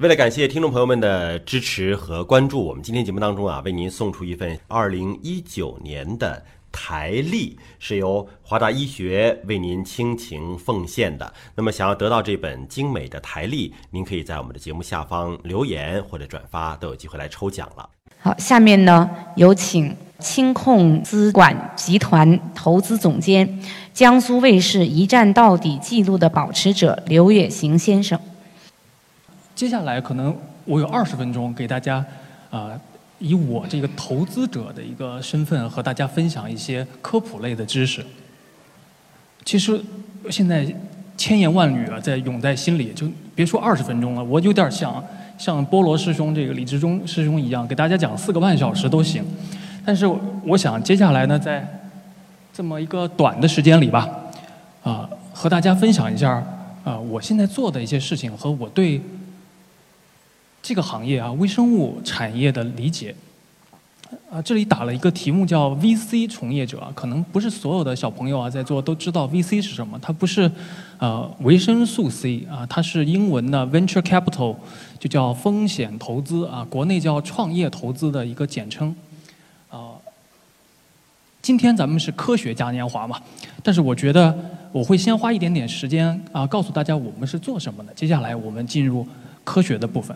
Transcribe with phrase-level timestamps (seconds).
[0.00, 6.42] 为了感谢听众朋友们的支持和关注，我们今天节目当中啊，为您送出一份二零一九年的
[6.72, 11.30] 台历，是由华大医学为您倾情奉献的。
[11.54, 17.86] 那么，想要得到这本精美的台历，您可以在我们的节目下方留言或者转发，都有机会来抽奖了。
[18.20, 19.06] 好，下面呢，
[19.36, 23.62] 有请清控资管集团投资总监、
[23.92, 28.18] 江苏卫视一站到底记录的保持者刘远行先生。
[29.60, 30.34] 接下来可能
[30.64, 32.02] 我有二十分钟给大家，
[32.50, 32.70] 啊，
[33.18, 38.02] 以我这个投资者的一个身份和大家分享一些科普类的知识。
[39.44, 39.78] 其实
[40.30, 40.66] 现在
[41.14, 45.04] 千言万语啊在涌在心里，就别说二十分钟了，我有点想
[45.36, 49.22] 像菠萝师兄这个李志忠师兄一样，给大家讲四个半小时都行。
[49.84, 50.06] 但是
[50.46, 51.82] 我想接下来呢，在
[52.50, 54.08] 这么一个短的时间里吧，
[54.82, 56.42] 啊，和大家分享一下
[56.82, 58.98] 啊我现在做的一些事情和我对。
[60.62, 63.14] 这个行业啊，微生物产业的理解，
[64.30, 70.50] 啊，这里打了一个题目叫 VC 从业者，可能不是所有的小朋友啊在座都知道 VC 是什么，它不是
[70.98, 74.54] 呃维生素 C 啊，它是英文的 Venture Capital，
[74.98, 78.94] 就叫风险投资啊，国内叫创业投资的一个简称，
[79.70, 79.96] 啊，
[81.40, 83.18] 今天咱们是科学嘉年华嘛，
[83.62, 84.36] 但是我觉得
[84.72, 89.06] 我会先花一点点时间啊，告诉大家我们是做什么的，接下来我们进入
[89.42, 90.14] 科学的部分。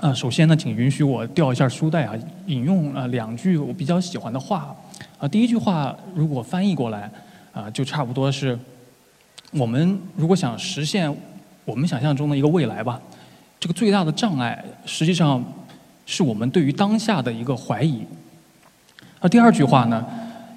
[0.00, 2.14] 啊，首先呢，请允许我调一下书袋啊，
[2.46, 4.74] 引用啊两句我比较喜欢的话。
[5.18, 7.10] 啊，第一句话如果翻译过来，
[7.52, 8.58] 啊，就差不多是：
[9.52, 11.14] 我们如果想实现
[11.66, 12.98] 我们想象中的一个未来吧，
[13.58, 15.44] 这个最大的障碍实际上
[16.06, 18.02] 是我们对于当下的一个怀疑。
[19.18, 20.02] 啊，第二句话呢，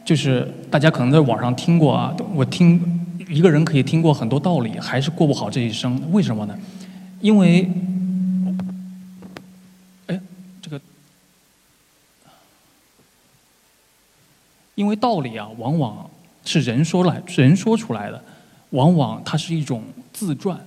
[0.06, 2.80] 就是大家可能在网上听过啊，我听
[3.28, 6.58] 一个人可以听过很多道理，还是过不好这一生，为什么呢？
[7.20, 7.70] 因为。
[14.76, 16.10] 因为道理啊，往往
[16.46, 18.22] 是人说来人说出来的，
[18.72, 20.60] 往往它是一种自传。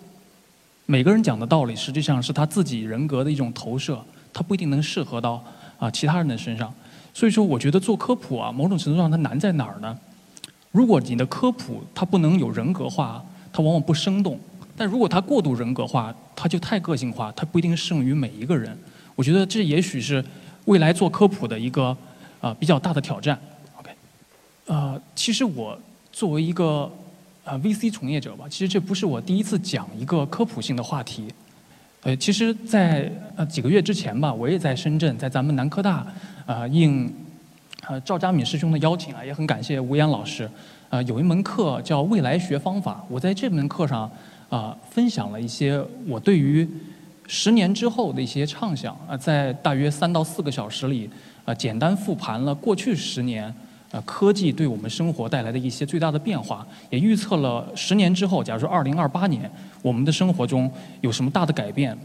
[0.87, 4.01] 每个人讲的道理，实际上是他自己人格的一种投射，
[4.33, 5.43] 它不一定能适合到
[5.79, 6.73] 啊其他人的身上。
[7.13, 9.99] 所以说，我觉得做科普啊，某种程度上它难在哪儿呢？
[10.71, 14.37] 如果你的科普它不能有人格化，它往往不生动；
[14.77, 18.79] 但如果它过度人格化，它就太个性化，它不一定适用于每一个人。
[19.17, 20.25] 我觉得这也许是
[20.67, 21.97] 未来做科普的一个
[22.41, 23.37] 啊比较大的挑战。
[24.67, 25.79] 呃，其实我
[26.13, 26.91] 作为一个
[27.45, 31.29] 呃 VC 从业者吧，其实这不是我第一次讲一个科普性的话题。
[32.03, 36.07] 呃，其实，在呃几个月之前吧，我也在深圳，在咱们南科大，
[36.47, 37.13] 呃应
[37.87, 40.49] 呃赵佳敏师兄的邀请啊，也很感谢吴岩老师，
[40.89, 44.11] 呃有一门课叫未来学方法，我在这门课上
[44.49, 46.69] 啊分享了一些我对于
[47.27, 51.09] 十年之后的一些畅想啊，在大约三到四个小时里，
[51.45, 53.55] 啊简单复盘了过去十年。
[53.93, 59.49] 呃，科技对我们生活带来的一些最大的变化，也预测了十年之后，假如说二零二八年，
[59.81, 60.71] 我们的生活中
[61.03, 61.97] 有什么大的改变？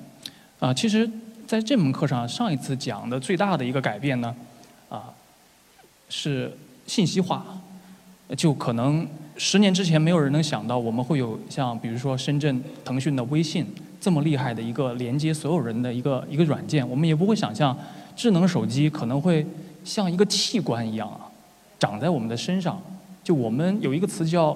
[0.59, 1.09] 啊，其实
[1.47, 4.35] 在这门课上，上一次讲的最大的一个改变呢，
[4.89, 5.09] 啊，
[6.07, 6.55] 是
[6.85, 7.43] 信息化，
[8.37, 13.65] 就可能十年之前没有人能想到我们会有像比如说深圳腾讯的微信
[13.99, 17.75] 这么厉害的一个连接所有人的一个一个软件，我们也不会想象
[18.15, 19.43] 智能手机可能会
[19.83, 21.30] 像一个器官一样啊。
[21.81, 22.79] 长在我们的身上，
[23.23, 24.55] 就我们有一个词叫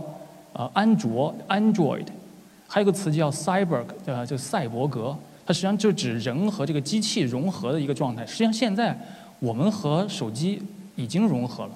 [0.54, 2.06] 呃安卓 Android，
[2.68, 8.24] 还有一个词叫 Cyber 呃就赛博格，它实际上就指人和这个机器融合的一个状态。
[8.28, 8.96] 实际上现在
[9.40, 10.62] 我们和手机
[10.96, 11.72] 已经融合了。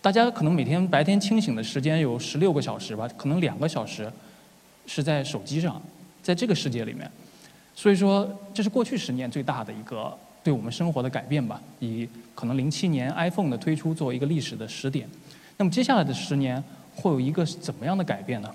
[0.00, 4.10] 大家可能每天白天清醒的时间有十六个小时吧，可能两个小时
[4.86, 5.78] 是在手机上，
[6.22, 7.10] 在这个世界里面。
[7.74, 10.16] 所以说这是过去十年最大的一个。
[10.46, 15.08] 对我们生活的改变吧，以可能零七年 iPhone 的推出作为一个历史的时点。
[15.56, 16.62] 那么接下来的十年
[16.94, 18.54] 会有一个怎么样的改变呢？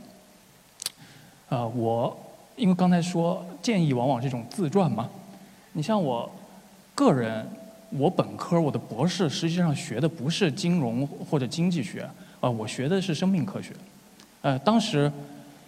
[1.49, 2.17] 呃，我
[2.55, 5.09] 因为刚才说建议往往这种自传嘛，
[5.73, 6.31] 你像我
[6.95, 7.45] 个人，
[7.89, 12.09] 我本科我的博士实际上学的不是金融或者经济学，
[12.39, 13.73] 呃，我学的是生命科学。
[14.43, 15.11] 呃，当时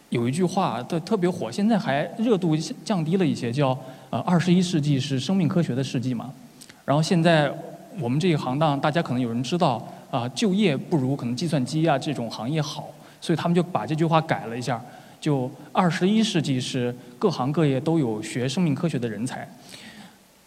[0.08, 2.56] 有一句话特特别火，现在还热度
[2.86, 3.78] 降低了一些，叫。
[4.14, 6.32] 呃，二十一世纪是生命科学的世纪嘛，
[6.86, 7.52] 然后现在
[8.00, 12.88] 我们这一行当，大家可能有人知道，啊，就业不如可能计算机啊这种行业好，
[13.20, 14.80] 所以他们就把这句话改了一下，
[15.20, 19.50] 就二十一世纪是各行各业都有学生命科学的人才，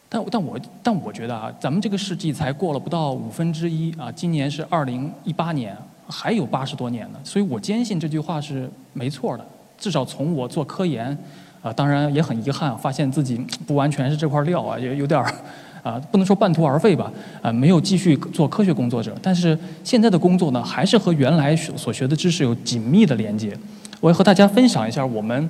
[0.08, 5.76] 但但我但我觉得啊，咱们这个世纪才过了不到五分之一啊，今年是二零一八年，
[6.06, 9.44] 还有八十多年呢，所以我坚信这句话是没错的，
[9.76, 11.19] 至少从我做科研。
[11.62, 13.37] 啊，当然也很遗憾，发现自己
[13.67, 15.35] 不完全是这块料啊，也有点儿
[15.82, 17.12] 啊，不能说半途而废吧，
[17.43, 19.17] 啊，没有继续做科学工作者。
[19.23, 23.56] 但是现在的工作呢，还是和原来所学的知识有紧密的连接。
[24.00, 25.49] 我要和大家分享一下我们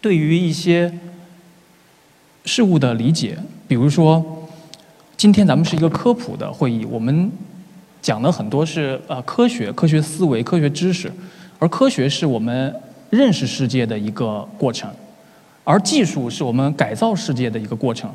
[0.00, 0.92] 对于一些
[2.44, 3.38] 事物的理解，
[3.68, 4.24] 比如说，
[5.16, 7.30] 今天咱们是一个科普的会议，我们
[8.00, 11.10] 讲的很多是呃科学、科学思维、科学知识，
[11.60, 12.74] 而科学是我们
[13.10, 14.90] 认识世界的一个过程。
[15.64, 18.10] 而技术是我们改造世界的一个过程，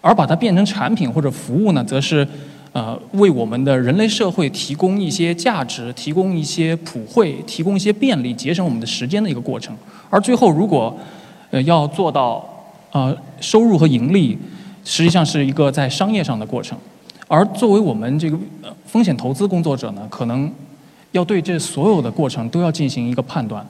[0.00, 2.26] 而把它变成产品或者服务呢，则是
[2.72, 9.74] 呃为我们的人类社会提供一些价值、提供一些普惠、提供一些便利、节省我们的时间的一个过程。
[10.10, 10.94] 而最后，如果
[11.50, 12.46] 呃要做到
[12.92, 14.36] 呃收入和盈利，
[14.84, 16.76] 实际上是一个在商业上的过程。
[17.26, 18.38] 而作为我们这个
[18.84, 20.52] 风险投资工作者呢，可能
[21.12, 23.66] 要对这所有的过程都要进行一个判断。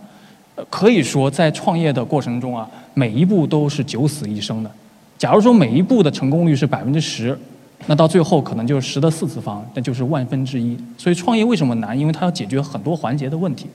[0.71, 4.71] 可以说，在创业的过程中啊，每一步都是九死一生的。
[5.19, 7.37] 假如说每一步的成功率是百分之十，
[7.87, 10.77] 那到最后可能就是十的四次方，那就是万分之一。
[10.97, 11.99] 所以创业为什么难？
[11.99, 13.67] 因为它要解决很多环节的问题。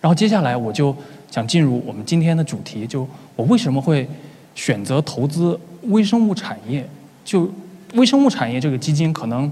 [0.00, 0.94] 然后接下来我就
[1.30, 4.06] 想进入我们今天的主题，就我为什么会
[4.54, 6.88] 选择投资微生物产业？
[7.24, 7.50] 就
[7.94, 9.50] 微生物产业这个基金，可能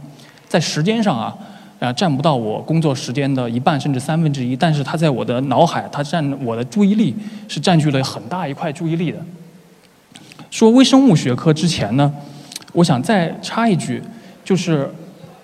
[0.48, 1.36] 在时间上啊。
[1.82, 7.12] 啊，占不到我工作时间的一半甚至三分之一，但是它在我的脑海，它占我的注意力
[7.48, 9.18] 是占据了很大一块注意力的。
[10.48, 12.12] 说微生物学科之前呢，
[12.72, 14.00] 我想再插一句，
[14.44, 14.88] 就是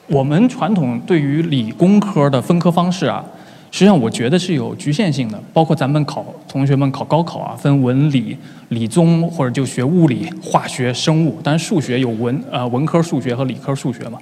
[0.06, 3.24] 我们传统对于理工科的分科方式啊。
[3.70, 5.38] 实际上，我觉得是有局限性的。
[5.52, 8.36] 包括咱们考同学们考高考啊，分文理、
[8.70, 11.38] 理综，或者就学物理、化学、生物。
[11.42, 14.18] 当然，数学有文呃文科数学和理科数学嘛。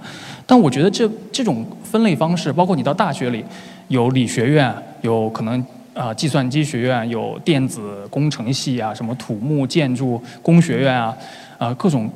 [0.46, 3.44] 但我觉得这这种分类方式，包括你到大学里，
[3.86, 5.64] 有理学院，有可能
[5.94, 11.16] 啊计算机学院，有电子工程系啊，什么土木建筑工学院啊，
[11.58, 12.10] 啊各种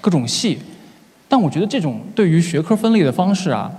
[0.00, 0.58] 各种系。
[1.28, 3.70] 但我觉得这种对于学科分类的方式啊。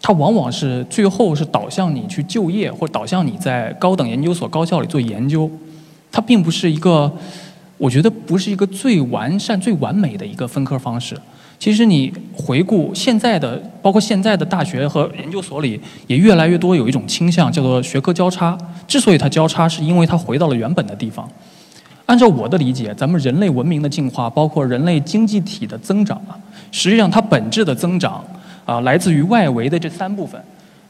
[0.00, 5.50] 它往往是最后是导向你去就业，或导向你在高等研究所、高校里做研究。
[6.10, 7.12] 它并不是一个，
[7.76, 11.14] 我觉得不是一个最完善、最完美的一个分科方式。
[11.58, 18.56] 其实你回顾现在的，包括现在的大学和研究所里，也越来越多有一种倾向，叫做学科交叉。
[18.86, 21.28] 之所以它交叉，是因为它回到了原本的地方。
[22.06, 26.38] 按照我的理解，咱们人类文明的进化，包括人类经济体的增长啊，
[26.70, 28.24] 实际上它本质的增长。
[28.68, 30.38] 啊，来自于外围的这三部分，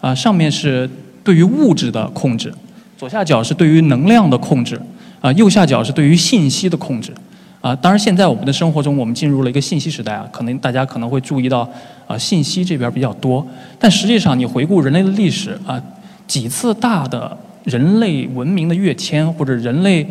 [0.01, 0.91] 啊，上面是
[1.23, 2.53] 对于物质的控制，
[2.97, 4.77] 左下角是对于能量的控制，
[5.21, 7.13] 啊，右下角是对于信息的控制，
[7.61, 11.61] 啊，当然现在我们的生活中，我们进入了一个信息时代啊，可能大家可能会注意到，
[12.09, 13.47] 啊，信息这边比较多，
[13.79, 15.81] 但实际上你回顾人类的历史啊，
[16.27, 20.05] 几次大的人类文明的跃迁或者人类，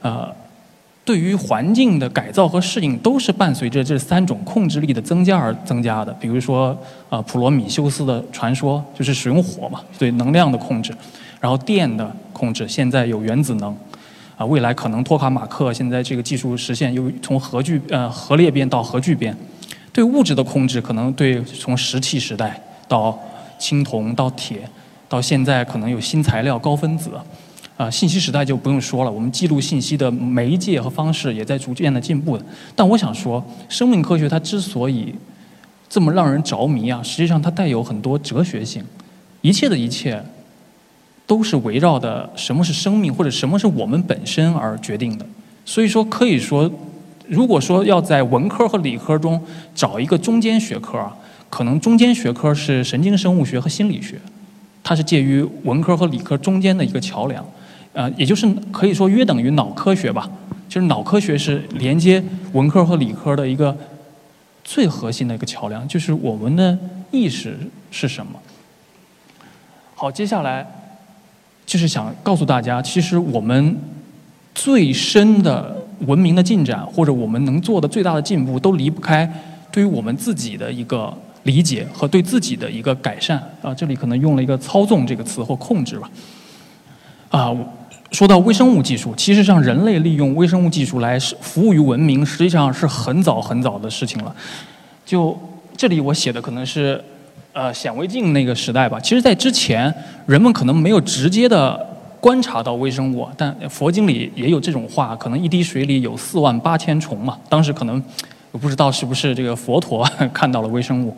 [0.00, 0.28] 呃。
[1.04, 6.12] 对于环境的改造和适应，都是伴随着这三种控制力的增加而增加的。
[6.20, 6.76] 比如说，
[7.08, 10.92] 呃，普罗米修斯的传说就是使用火嘛，对能量的控制；
[11.40, 13.76] 然后电的控制，现在有原子能，
[14.36, 19.36] 啊，未来可能托卡马克现在这个技术实现，又从核聚呃核裂变到核聚变。
[19.92, 23.18] 对物质的控制，可能对从石器时代到
[23.58, 24.58] 青铜到铁，
[25.08, 27.10] 到现在可能有新材料高分子。
[27.76, 32.44] 啊，信息时代就不用说了，我们记录信息的媒介和方式也在逐渐的进步的。
[32.76, 35.14] 但我想说，生命科学它之所以
[35.88, 38.84] 这么让人着迷啊，实际上它带有很多哲学性。
[39.40, 40.22] 一切的一切
[41.26, 45.26] 都是围绕的什么是生命，或者什么是我们本身而决定的。
[45.64, 46.70] 所以说，可以说，
[47.26, 49.42] 如果说要在文科和理科中
[49.74, 51.16] 找一个中间学科啊，
[51.50, 54.20] 可能中间学科是神经生物学和心理学，
[54.84, 57.44] 它是介于文科和理科中间的一个桥梁。
[57.94, 60.30] 呃，也就是可以说约等于脑科学吧，
[60.66, 63.76] 就是脑科学是连接文科和理科的一个
[64.64, 66.78] 最核心的一个桥梁，就是我们的
[67.10, 67.54] 意识
[67.90, 68.32] 是什么。
[69.94, 70.66] 好，接下来
[71.66, 73.76] 就是想告诉大家，其实我们
[74.54, 79.30] 最深的文明的进展，或者我们能做的最大的进步，都离不开
[79.70, 83.36] 对于我们自己的一个理解和对自己的一个改善。
[83.60, 86.10] 啊，这里可能用了一个“操纵”这个词或控制吧。
[87.28, 87.54] 啊。
[88.12, 94.36] 说到微生物技术，其实上人类利用微生物技术来服务于文明，实际上是很早很早的事情了。
[95.04, 95.36] 就
[95.74, 97.02] 这里我写的可能是，
[97.54, 99.00] 呃，显微镜那个时代吧。
[99.00, 99.92] 其实，在之前，
[100.26, 101.88] 人们可能没有直接的
[102.20, 107.38] 观察到微生物，但佛经里也有这种话，可能一滴水里有四万八千虫嘛。
[107.48, 108.00] 当时可能
[108.50, 111.16] 我不知道是不是这个佛陀 看到了微生物。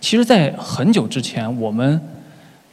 [0.00, 2.00] 其实，在很久之前，我们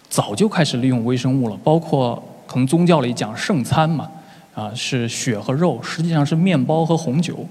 [0.08, 2.24] 早就开始利用微生物了，包括。
[2.54, 4.08] 从宗教里讲圣餐嘛，
[4.54, 7.44] 啊是血和肉，实际上是面包和红酒，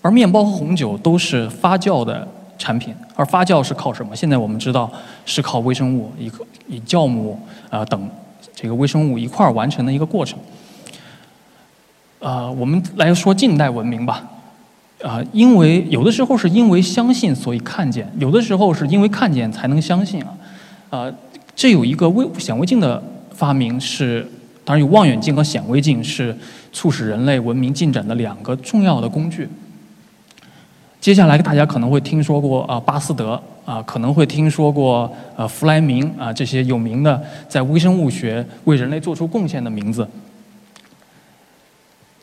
[0.00, 2.26] 而面包和红酒都是发酵的
[2.56, 4.16] 产品，而发酵是靠什么？
[4.16, 4.90] 现在我们知道
[5.26, 7.38] 是靠微生物，一个以酵母
[7.68, 8.08] 啊等
[8.54, 10.38] 这个微生物一块儿完成的一个过程。
[12.20, 14.26] 呃，我们来说近代文明吧。
[15.04, 20.34] 啊，因为有的时候是因为相信所以看见，有的时候是因为看见才能相信啊。
[20.88, 21.12] 啊，
[21.54, 23.00] 这有一个微显微镜的
[23.30, 24.26] 发明是，
[24.68, 26.36] 当然有望远镜和显微镜是
[26.74, 29.48] 促使人类文明进展的两个重要的工具。
[31.00, 40.06] 接下来大家可能会听说过啊巴斯德啊，可能会听说过呃弗莱明啊这些有名的在微生物学为人类做出贡献的名字。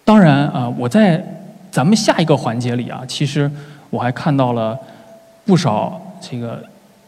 [0.03, 1.25] 当然啊，我在。
[1.71, 3.51] 咱们下一个环节里啊，其实
[3.89, 4.79] 我还看到了
[5.43, 6.63] 不少这个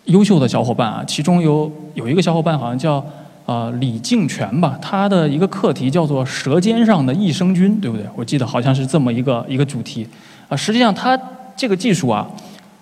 [0.08, 3.02] 优秀的小伙伴啊，其中有有一个小伙伴好像叫
[3.48, 8.06] 啊李敬全吧，他的一个课题叫做“舌尖上的益生菌”，对不对？
[8.16, 10.08] 我记得好像是这么一个一个主题
[10.48, 10.56] 啊。
[10.56, 11.20] 实际上，他
[11.56, 12.28] 这个技术啊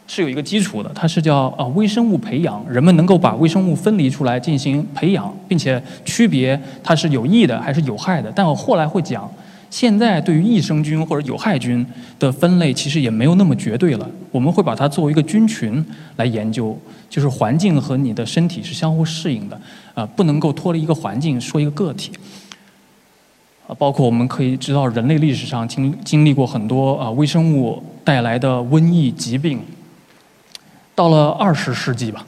[0.08, 8.30] 是有一个基础的，它是叫啊微生物培养，人们能够把微生物分离出来进行培养，并且区别它是有益的还是有害的。
[8.36, 9.32] 但我后来会讲。
[9.76, 11.86] 现在对于益生菌或者有害菌
[12.18, 14.10] 的分类，其实也没有那么绝对了。
[14.32, 16.80] 我们会把它作为一个菌群来研究，
[17.10, 19.62] 就是环境和你的身体是相互适应的，
[19.94, 22.14] 啊，不能够脱离一个环境说一个个体。
[23.68, 29.60] 啊，包括我们可以知道，人类历史上经经历过很多啊微生物带来的瘟疫疾病。
[30.96, 32.26] 到了二十世纪吧，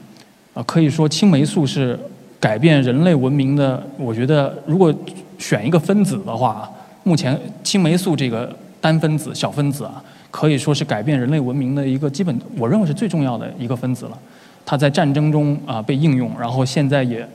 [0.54, 1.98] 啊，可以说青霉素是
[2.42, 3.82] 改变人类文明的。
[3.98, 4.94] 我觉得，如果
[5.40, 6.70] 选一个分子的话。
[7.08, 14.20] 目前青霉素这个单分子小分子啊，可以说是改变人类文明的一个基本，我认为是最重要的一个分子了。
[14.66, 17.26] 它在战争中啊被应用，然后现在也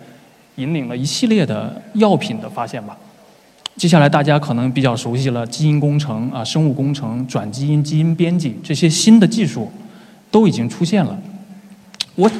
[0.57, 2.95] 引领了一系列的药品的发现吧。
[3.76, 9.73] 接下来大家可能比较熟悉了基因工程啊、生物工程、转基因、基因编辑这些新的技术
[10.31, 11.19] 都已经出现了。
[12.14, 12.31] 我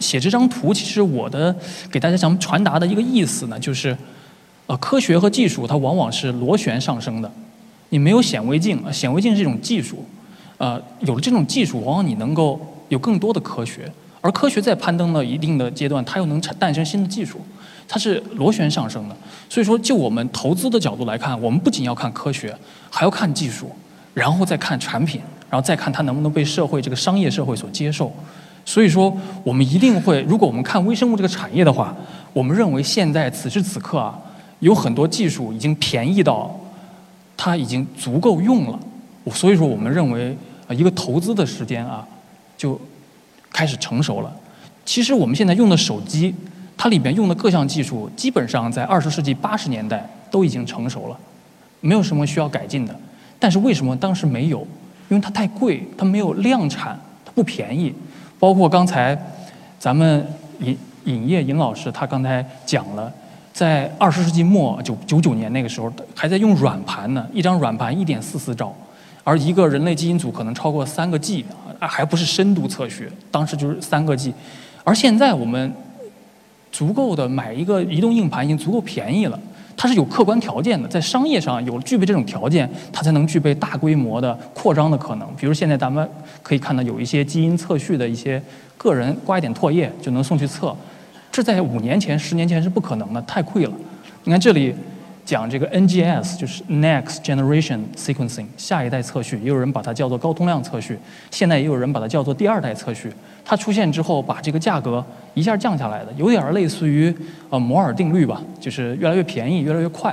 [0.00, 1.54] 写这张图，其实我的
[1.90, 3.94] 给大家想传达的一个意思呢，就是。
[4.68, 7.32] 呃，科学和技术它往往是螺旋上升的。
[7.88, 10.04] 你没有显微镜，显微镜是一种技术。
[10.58, 12.60] 呃，有了这种技术，往往你能够
[12.90, 13.90] 有更多的科学。
[14.20, 17.40] 而科学在攀登了一定的阶段，它又能产诞生新的技术，
[17.88, 19.16] 它是螺旋上升的。
[19.48, 22.54] 所以说，就我们投资的角度来看，我们不仅要看科学，
[22.90, 23.70] 还要看技术，
[24.12, 28.12] 然后再看产品，然后再看它能不能被社会这个商业社会所接受。
[28.66, 31.96] 所以说，我们一定会，如果我们看微生物这个产业的话，
[32.34, 34.18] 我们认为现在此时此刻啊。
[34.60, 36.54] 有很多技术已经便宜到，
[37.36, 38.78] 它已经足够用了，
[39.32, 40.36] 所以说我们认为
[40.66, 42.06] 啊，一个投资的时间啊，
[42.56, 42.80] 就
[43.52, 44.34] 开始成熟了。
[44.84, 46.34] 其实我们现在用的手机，
[46.76, 51.16] 它里面用的各项技术，基本上在二十世纪八十年代都已经成熟了，
[51.80, 52.94] 没有什么需要改进的。
[53.38, 54.66] 但是为什么当时没有？
[55.08, 57.94] 因为它太贵，它没有量产，它不便宜。
[58.38, 59.16] 包括刚才
[59.78, 60.26] 咱们
[60.58, 63.12] 尹尹烨尹老师他刚才讲了。
[63.58, 68.72] 在二十世纪末九九九年那个时候，还在用软盘呢，一张软盘一点四四兆，
[69.24, 71.44] 而一个人类基因组可能超过三个 G，
[71.80, 74.32] 啊，还不是深度测序，当时就是三个 G，
[74.84, 75.74] 而现在我们
[76.70, 79.36] 足够的买一个移动硬盘已经足够便宜了，
[79.76, 85.28] 它是有客观条件的，在商业上有具备这种条件，它才能具备大规模的扩张的可能。
[85.36, 86.08] 比如现在咱们
[86.44, 88.40] 可以看到有一些基因测序的一些
[88.76, 90.72] 个人刮一点唾液就能送去测。
[91.38, 93.72] 这在五年前、十年前是不可能的，太贵了。
[94.24, 94.74] 你看这里
[95.24, 100.98] 讲这个 NGS，就是 Next Generation Sequencing，下一代测序，也有人把它叫做高通量测序，
[101.30, 103.12] 现在也有人把它叫做第二代测序。
[103.44, 105.04] 它出现之后，把这个价格
[105.34, 107.14] 一下降下来的，有点类似于
[107.50, 110.12] 呃摩尔定律吧，就是越来越便宜，越来越快。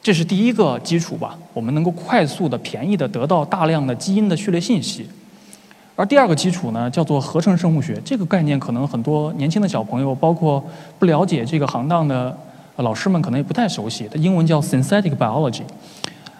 [0.00, 5.08] 这是第一个基础吧，我们能够快速的、便宜的得到大量的基因的序列信息。
[5.96, 7.98] 而第二个基础呢，叫做合成生物学。
[8.04, 10.62] 这个概念可能很多年轻的小朋友，包括
[10.98, 12.36] 不了解这个行当的
[12.76, 14.06] 老师们，可能也不太熟悉。
[14.12, 15.62] 它英文叫 synthetic biology。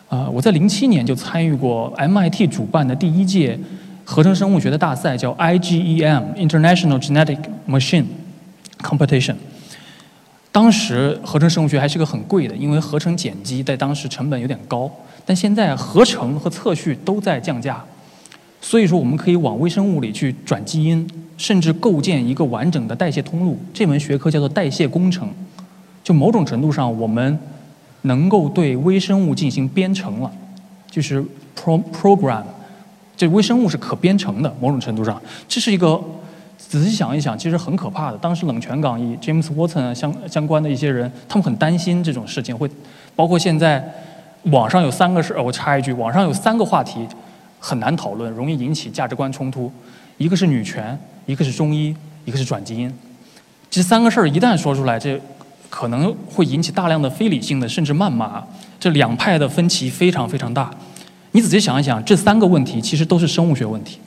[0.09, 3.59] 啊，我在零七年就参与过 MIT 主办的第一届
[4.05, 8.05] 合成生物学的大赛，叫 IGEM International Genetic Machine
[8.83, 9.37] Competition。
[10.53, 14.91] 当时合成生物学还是个很贵的，因为合成碱基在当时成本有点高。
[15.25, 17.83] 但现在合成和测序都在降价。
[18.61, 23.59] 所以说，我们可以往微生物里去转基因，甚至构建一个完整的代谢通路。
[23.73, 25.29] 这门学科叫做代谢工程。
[26.03, 27.39] 就某种程度上，我们
[28.03, 30.31] 能够对微生物进行编程了，
[30.91, 31.25] 就是
[31.57, 32.43] pro program。
[33.17, 34.55] 这微生物是可编程的。
[34.61, 36.01] 某种程度上，这是一个
[36.59, 38.19] 仔细想一想，其实很可怕的。
[38.19, 42.69] 当时冷泉港以 James Watson 相相关的一些人，他们很担心这种事情会
[43.15, 43.85] 包括现在
[44.45, 47.07] 网上有三个是，我插一句，网上有三个话题
[47.67, 49.73] 很难讨论，容易引起价值观冲突，
[50.19, 50.97] 一个是女权，
[51.27, 51.93] 一个是中医，
[52.25, 52.89] 一个是转基因。
[53.69, 55.21] 这三个事儿一旦说出来，这
[55.69, 58.41] 可能会引起大量的非理性的甚至谩骂。
[58.79, 60.71] 这两派的分歧非常非常大。
[61.33, 63.99] 你仔细想一想，这三个问题其实都是生物学问题：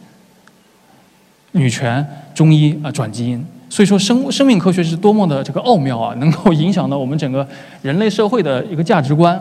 [1.52, 3.46] 女权、中医啊、转基因。
[3.70, 7.46] 所以说，生生命科学是多么的这个奥妙啊，能够影响到我们整个
[7.82, 9.38] 人类社会的一个价值观。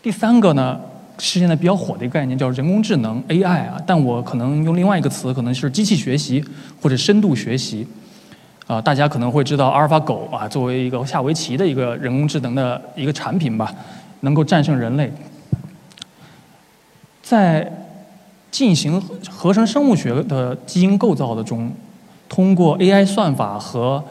[0.00, 0.80] 第三个呢，
[1.18, 6.44] 是现在比较火的一个概念，叫人工智能 AI 啊，但我可能用另外一个词，可能是机器学习
[6.80, 7.86] 或者深度学习。
[8.66, 13.72] 啊，大家可能会知道阿尔法狗啊，作为一个下围棋的一个人工智能的一个产品吧，
[14.22, 15.12] 能够战胜人类。
[17.22, 17.72] 在
[18.50, 21.70] 进行合成生物学的基因构造的中，
[22.28, 24.02] 通过 AI 算法和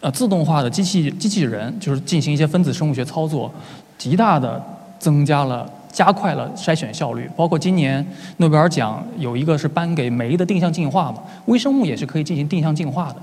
[0.00, 3.52] 呃自动化的机器机器人，就是进行一些分子生物学操作，
[3.98, 4.58] 极大的
[4.98, 7.30] 增加了、加快了筛选效率。
[7.36, 8.04] 包括今年
[8.38, 13.16] 诺贝尔奖有一个是颁给酶的定向进化嘛，微生物也是可以进行定向进化的。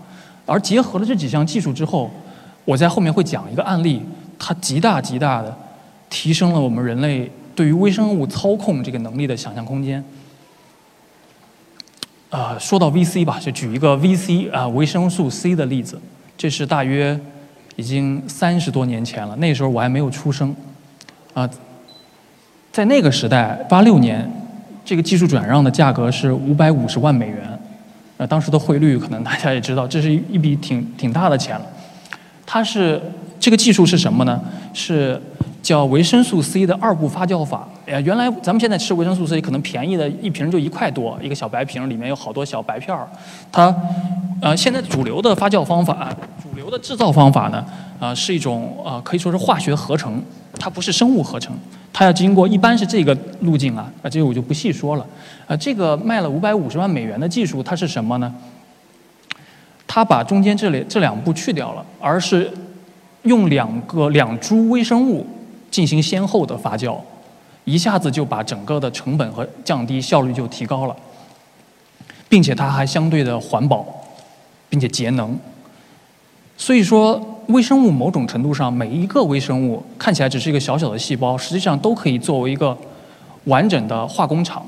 [0.45, 2.09] 而结合了这几项技术之后，
[2.65, 4.01] 我在后面会讲一个案例，
[4.37, 5.55] 它极大极大的
[6.09, 10.03] 提升了我们人类对于微生物操控这个能力的想象空间。
[12.29, 15.99] 啊，说到 VC 吧，就举一个 VC 啊维生素 C 的例子，
[16.37, 17.19] 这是大约
[17.75, 20.55] 已经三十多年前了，那时候我还没有出生。
[21.33, 21.49] 啊，
[22.71, 24.29] 在那个时代，八六年，
[24.85, 27.37] 这个技术转让的价格是五百五十万美元。
[28.17, 31.65] 呃，当时的汇率可能大家也知道，这是一笔挺挺大的钱了。
[32.45, 33.01] 它是
[33.39, 34.39] 这个技术是什么呢？
[34.73, 35.19] 是
[35.63, 37.67] 叫维生素 C 的二步发酵法。
[37.85, 43.07] 哎呃，原来咱们现在吃维生素 C 可能便宜的一瓶就一块多，一个小白瓶里面有好多小白片儿。
[43.51, 43.73] 它
[44.41, 47.65] 呃，现在主流的发酵方法，主流的制造方法呢，
[47.99, 50.21] 啊，是一种啊，可以说是化学合成，
[50.59, 51.57] 它不是生物合成。
[51.99, 55.05] 它要经过一般是这个路径啊，啊，这个我就不细说了。
[55.45, 58.33] 啊，这个卖了五百五十万美元的技术，它是什么呢？
[59.85, 62.49] 它把中间这里这两步去掉了，而是
[63.23, 65.27] 用两个两株微生物
[65.69, 66.97] 进行先后的发酵，
[67.65, 70.95] 一下子就把整个的成本和降低效率就提高了，
[72.29, 73.85] 并且它还相对的环保，
[74.69, 75.37] 并且节能。
[76.55, 77.35] 所以说。
[77.49, 82.77] 微生物某种程度上，每一个微生物看起来只是一个小小的细胞，实际上都可以作为一个
[83.45, 84.63] 完整的化工厂。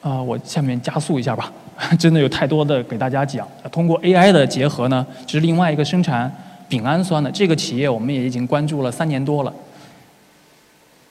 [0.00, 1.52] 啊，我下面加速一下吧，
[1.98, 3.46] 真的有太多的给大家讲。
[3.70, 6.30] 通过 AI 的结合呢，这是另外一个生产
[6.70, 9.52] 丙氨酸的这个企业，我们也已经关注了三年多了。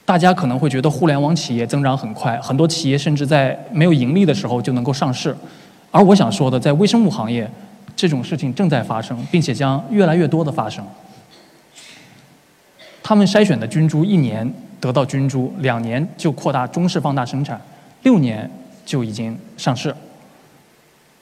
[0.05, 5.35] 大家可能会觉得互联网企业增长很快，很多企业甚至在没有盈利的时候就能够上市，
[5.91, 7.47] 而我想说的，在微生物行业。
[7.95, 10.85] 这种事情正在发生，并且将越来越多的发生。
[13.01, 17.59] 他们筛选的菌株一年得到菌株，两年就扩大中式放大生产，
[18.03, 18.49] 六年
[18.85, 19.93] 就已经上市。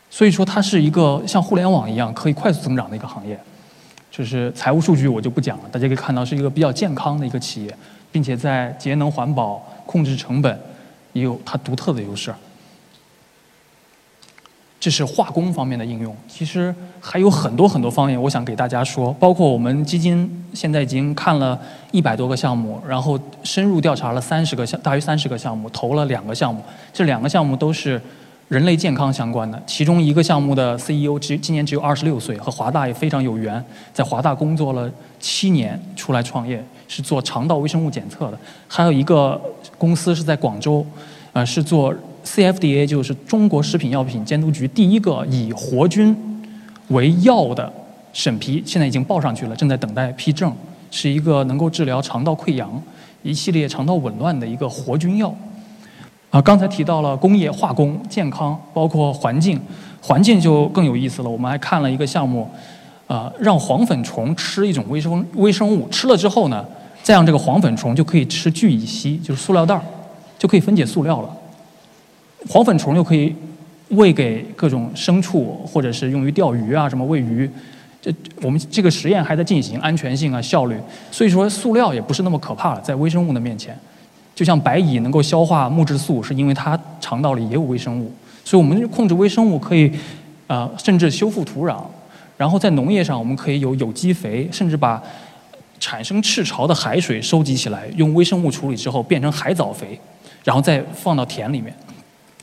[0.09, 3.39] 所以说，它是一个像互联网一样可以快速增长的一个行业。
[4.11, 7.73] 就是财务数据我就不讲了，大家可以看到是一个比较健康的一个企业，
[8.11, 10.59] 并且在节能环保、控制成本
[11.13, 12.33] 也有它独特的优势。
[14.81, 19.13] 这是化工方面的应用，其实还有很多很多方面，我想给大家说。
[19.19, 21.57] 包括我们基金现在已经看了
[21.91, 26.63] 一百多个项目，然后深入调查了三十个项，大约三十个项目，投了两个项目。
[26.91, 28.01] 这两个项目都是
[28.47, 29.61] 人类健康相关的。
[29.67, 33.63] 其中一个项目的 CEO 只今年只有二十六岁，和华大也非常有缘，
[33.93, 38.39] 在华大工作了七年，出来创业，是做肠道微生物检测的。
[38.67, 39.39] 还有一个
[39.77, 40.83] 公司是在广州，
[41.33, 41.93] 呃，是做。
[42.23, 46.15] CFDA 就是中国食品药品监督局第一个以活菌
[46.89, 47.71] 为药的
[48.13, 50.53] 审批，现在已经报上去了，正在等待批证，
[50.89, 52.81] 是一个能够治疗肠道溃疡、
[53.23, 55.33] 一系列肠道紊乱的一个活菌药。
[56.29, 59.59] 啊，刚才提到了工业化工、健康，包括环境，
[60.01, 61.29] 环境就更有意思了。
[61.29, 62.49] 我们还看了一个项目，
[63.07, 66.65] 啊，让黄粉虫吃一种微生微生物，吃了之后呢，
[67.03, 69.81] 再让这个黄粉虫就可以吃聚乙烯，就是塑料袋儿，
[70.37, 71.29] 就可以分解塑料了。
[72.49, 73.35] 黄粉虫又可以
[73.89, 77.49] 喂给各种牲畜，或者是用于钓鱼啊，什么喂鱼。
[78.01, 80.75] 这我们这个实验还在进行，安全性啊、效率。
[81.11, 83.77] 所以说，塑料也不是那么可怕了，在微生物的面前。
[84.33, 88.11] 就像白蚁能够消化木质素，是因为它肠道里也有微生物。
[88.43, 89.91] 所以我们控制微生物可以，
[90.47, 91.79] 呃，甚至修复土壤。
[92.37, 94.99] 然后在农业上，我们可以有有机肥，甚至把
[95.79, 99.99] 产生赤潮的海水收集起来，用微生物处理之后变成海藻肥，
[100.43, 101.71] 然后再放到田里面。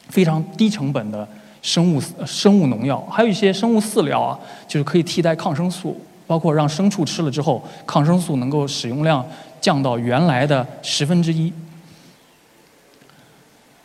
[0.08, 1.26] 非常低成本的
[1.62, 9.24] 生物生物农药，还有一些生物饲料啊，就是可以替代抗生素，包括让牲畜吃了之后，抗生素能够使用量
[9.60, 11.52] 降到原来的十分之一。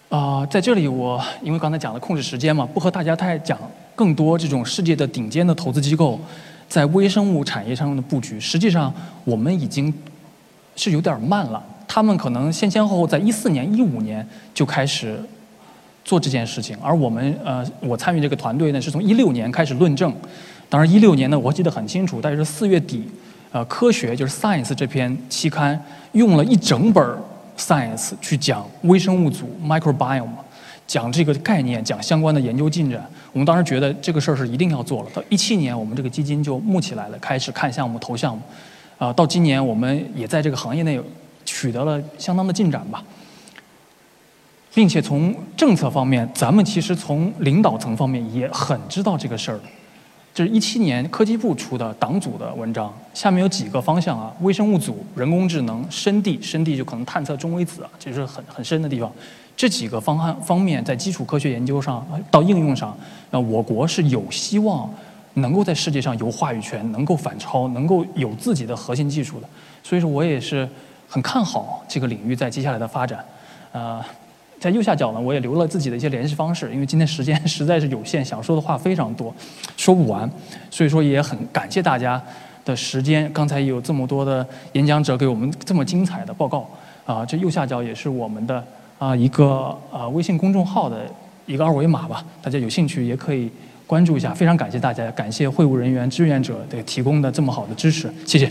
[0.09, 3.57] 啊，在这里我因为刚才讲了控制时间嘛，不和大家太讲
[3.95, 6.19] 更多这种世界的顶尖的投资机构
[6.69, 8.39] 在微生物产业上的布局。
[8.39, 9.91] 实际上，我们已经
[10.75, 11.61] 是有点慢了。
[11.87, 15.19] 他们可能先先后后在一四年、一五年就开始
[16.03, 20.13] 做这件事情，而我们呃，我参与这个团队呢，是从一六年开始论证。
[20.69, 23.07] 当然，一六年呢，我记得很清楚，大约是四月底，
[23.51, 25.79] 呃，《科学》就是《Science》这篇期刊
[26.13, 27.17] 用了一整本。
[27.55, 30.27] Science 去讲微生物组 microbiome，
[30.87, 33.07] 讲这个概念，讲相关的研究进展。
[33.31, 35.09] 我们当时觉得这个事儿是一定要做了。
[35.13, 38.41] 到一七年，我们这个基金就募起来了，开始看项目、投项目。
[38.97, 40.99] 啊，到今年，我们也在这个行业内
[41.45, 43.03] 取得了相当的进展吧，
[44.73, 49.59] 并且从政策方面，咱们其实从领导层方面也很知道这个事儿。
[50.33, 59.11] 这是一七年科技部出的党组的文章，下面有几个方向啊：微生物组、人工智能、深地，深地就可能探测中微子啊，这是很很深的地方。
[59.55, 62.97] 这几个方案方面，在基础科学研究上到应用上，
[63.29, 64.91] 那我国是有希望
[65.35, 69.47] 能够在世界上有话语权，能够反超，能够有自己的核心技术的。
[69.83, 70.67] 所以说我也是
[71.07, 73.23] 很看好这个领域在接下来的发展，
[73.71, 74.03] 啊。
[74.63, 79.35] 在右下角呢，我也留了自己的一些联系方式，因为今天时间 实在是有限，想说的话非常多，
[79.75, 80.29] 说不完，
[80.71, 82.23] 所以说也很感谢大家
[82.63, 83.29] 的时间。
[83.33, 86.65] 刚才有这么多的演讲者给我们这么精彩的报告，
[87.05, 88.63] 啊，这右下角也是我们的
[88.99, 91.01] 啊一个啊微信公众号的
[91.45, 93.51] 一个二维码吧，大家有兴趣也可以
[93.85, 94.33] 关注一下。
[94.33, 98.49] 非常感谢大家，感谢会务人员、志愿者的提供的这么好的支持，谢谢。